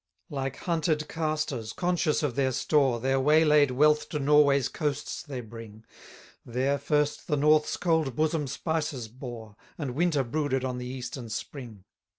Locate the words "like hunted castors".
0.43-1.73